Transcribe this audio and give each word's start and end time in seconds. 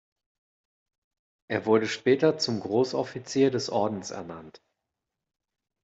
Er 1.47 1.67
wurde 1.67 1.85
später 1.85 2.39
zum 2.39 2.59
Großoffizier 2.59 3.51
des 3.51 3.69
Ordens 3.69 4.09
ernannt. 4.09 4.59